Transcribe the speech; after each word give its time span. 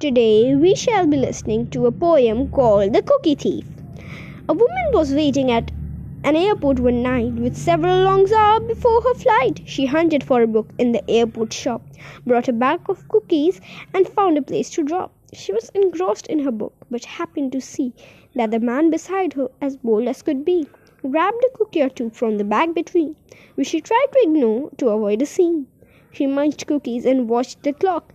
Today 0.00 0.54
we 0.54 0.76
shall 0.76 1.08
be 1.08 1.16
listening 1.16 1.70
to 1.70 1.86
a 1.86 1.90
poem 1.90 2.50
called 2.52 2.92
The 2.92 3.02
Cookie 3.02 3.34
Thief. 3.34 3.64
A 4.48 4.52
woman 4.52 4.92
was 4.92 5.12
waiting 5.12 5.50
at 5.50 5.72
an 6.22 6.36
airport 6.36 6.78
one 6.78 7.02
night 7.02 7.32
with 7.32 7.56
several 7.56 8.04
long 8.04 8.32
hours 8.32 8.62
before 8.68 9.02
her 9.02 9.14
flight. 9.14 9.60
She 9.64 9.86
hunted 9.86 10.22
for 10.22 10.40
a 10.40 10.46
book 10.46 10.68
in 10.78 10.92
the 10.92 11.02
airport 11.10 11.52
shop, 11.52 11.82
brought 12.24 12.46
a 12.46 12.52
bag 12.52 12.82
of 12.88 13.08
cookies, 13.08 13.60
and 13.92 14.08
found 14.08 14.38
a 14.38 14.42
place 14.42 14.70
to 14.70 14.84
drop. 14.84 15.10
She 15.32 15.52
was 15.52 15.68
engrossed 15.74 16.28
in 16.28 16.38
her 16.44 16.52
book, 16.52 16.74
but 16.88 17.04
happened 17.04 17.50
to 17.50 17.60
see 17.60 17.92
that 18.36 18.52
the 18.52 18.60
man 18.60 18.90
beside 18.90 19.32
her, 19.32 19.50
as 19.60 19.76
bold 19.78 20.06
as 20.06 20.22
could 20.22 20.44
be, 20.44 20.68
grabbed 21.02 21.44
a 21.44 21.58
cookie 21.58 21.82
or 21.82 21.88
two 21.88 22.10
from 22.10 22.38
the 22.38 22.44
bag 22.44 22.72
between, 22.72 23.16
which 23.56 23.66
she 23.66 23.80
tried 23.80 24.06
to 24.12 24.20
ignore 24.22 24.70
to 24.76 24.90
avoid 24.90 25.22
a 25.22 25.26
scene. 25.26 25.66
She 26.12 26.28
munched 26.28 26.68
cookies 26.68 27.04
and 27.04 27.28
watched 27.28 27.64
the 27.64 27.72
clock 27.72 28.14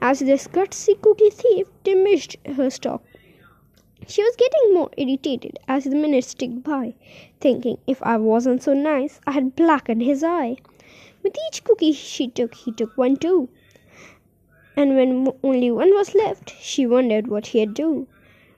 as 0.00 0.20
this 0.20 0.46
gutsy 0.46 1.00
cookie 1.00 1.30
thief 1.30 1.66
diminished 1.84 2.36
her 2.56 2.68
stock. 2.68 3.02
She 4.06 4.22
was 4.22 4.36
getting 4.36 4.74
more 4.74 4.90
irritated 4.96 5.58
as 5.68 5.84
the 5.84 5.94
minutes 5.94 6.34
ticked 6.34 6.62
by, 6.64 6.94
thinking 7.40 7.78
if 7.86 8.02
I 8.02 8.16
wasn't 8.16 8.62
so 8.62 8.74
nice, 8.74 9.20
I 9.26 9.30
had 9.30 9.54
blackened 9.54 10.02
his 10.02 10.24
eye. 10.24 10.56
With 11.22 11.36
each 11.48 11.62
cookie 11.62 11.92
she 11.92 12.28
took, 12.28 12.54
he 12.54 12.72
took 12.72 12.98
one 12.98 13.16
too. 13.16 13.48
And 14.76 14.96
when 14.96 15.28
only 15.42 15.70
one 15.70 15.94
was 15.94 16.14
left, 16.14 16.54
she 16.60 16.84
wondered 16.84 17.28
what 17.28 17.46
he'd 17.46 17.74
do. 17.74 18.08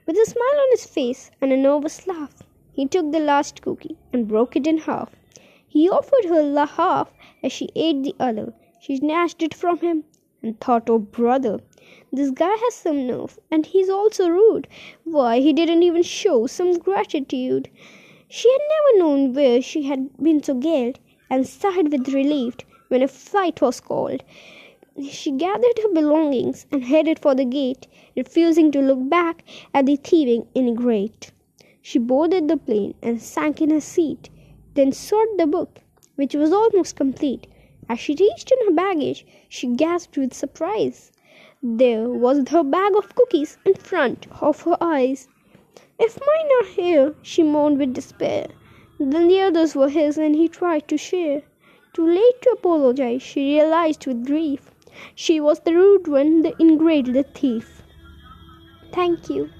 With 0.06 0.17
a 0.17 0.25
smile 0.25 0.61
on 0.61 0.70
his 0.70 0.87
face 0.87 1.31
and 1.41 1.53
a 1.53 1.56
nervous 1.56 2.06
laugh, 2.06 2.42
he 2.73 2.87
took 2.87 3.12
the 3.12 3.20
last 3.20 3.61
cookie 3.61 3.98
and 4.12 4.27
broke 4.27 4.56
it 4.56 4.67
in 4.67 4.78
half. 4.78 5.15
He 5.69 5.89
offered 5.91 6.25
her 6.25 6.53
the 6.53 6.67
half 6.67 7.12
as 7.42 7.53
she 7.53 7.69
ate 7.77 8.03
the 8.03 8.17
other. 8.19 8.55
She 8.81 8.97
snatched 8.97 9.42
it 9.42 9.53
from 9.55 9.78
him 9.78 10.05
and 10.45 10.61
thought, 10.61 10.91
oh 10.91 10.98
brother, 10.98 11.59
this 12.12 12.30
guy 12.30 12.55
has 12.55 12.75
some 12.75 13.07
nerve, 13.07 13.39
and 13.51 13.66
he's 13.66 13.89
also 13.89 14.29
rude. 14.29 14.69
Why, 15.03 15.41
he 15.41 15.53
didn't 15.53 15.83
even 15.83 16.03
show 16.03 16.47
some 16.47 16.78
gratitude. 16.78 17.69
She 18.28 18.53
had 18.53 18.61
never 18.69 18.98
known 18.98 19.33
where 19.33 19.62
she 19.62 19.83
had 19.84 20.17
been 20.22 20.42
so 20.42 20.55
galled, 20.55 21.00
and 21.31 21.47
sighed 21.47 21.91
with 21.91 22.15
relief 22.15 22.56
when 22.89 23.03
a 23.03 23.09
flight 23.09 23.61
was 23.62 23.81
called. 23.81 24.22
She 25.03 25.33
gathered 25.33 25.78
her 25.83 25.92
belongings 25.92 26.67
and 26.70 26.84
headed 26.84 27.19
for 27.19 27.34
the 27.34 27.45
gate, 27.45 27.89
refusing 28.17 28.70
to 28.72 28.81
look 28.81 29.09
back 29.09 29.42
at 29.72 29.87
the 29.87 29.97
thieving 29.97 30.47
ingrate. 30.55 31.33
She 31.83 31.98
boarded 31.98 32.48
the 32.48 32.56
plane 32.56 32.95
and 33.03 33.20
sank 33.20 33.61
in 33.61 33.70
her 33.70 33.81
seat, 33.81 34.31
then 34.75 34.92
sought 34.92 35.37
the 35.39 35.47
book, 35.47 35.81
which 36.15 36.34
was 36.34 36.53
almost 36.53 36.97
complete. 36.97 37.47
As 37.89 38.01
she 38.01 38.17
reached 38.19 38.51
in 38.51 38.67
her 38.67 38.73
baggage, 38.73 39.27
she 39.49 39.67
gasped 39.67 40.17
with 40.17 40.33
surprise. 40.33 41.13
There 41.63 42.09
was 42.09 42.49
her 42.49 42.63
bag 42.63 42.97
of 42.97 43.15
cookies 43.15 43.59
in 43.65 43.75
front 43.75 44.27
of 44.41 44.63
her 44.63 44.77
eyes. 44.81 45.29
If 45.99 46.19
mine 46.19 46.51
are 46.61 46.67
here, 46.67 47.15
she 47.23 47.43
moaned 47.43 47.79
with 47.79 47.93
despair. 47.93 48.49
Then 48.99 49.29
the 49.29 49.41
others 49.41 49.75
were 49.75 49.89
his, 49.89 50.17
and 50.17 50.35
he 50.35 50.49
tried 50.49 50.89
to 50.89 50.97
share. 50.97 51.43
Too 51.93 52.07
late 52.07 52.43
to 52.43 52.51
apologize, 52.51 53.23
she 53.23 53.55
realized 53.55 54.07
with 54.07 54.27
grief. 54.27 54.71
She 55.15 55.41
was 55.41 55.61
the 55.61 55.75
rude 55.75 56.09
one, 56.09 56.43
the 56.43 56.55
ingrate, 56.59 57.12
the 57.12 57.23
thief. 57.23 57.83
Thank 58.93 59.29
you. 59.29 59.51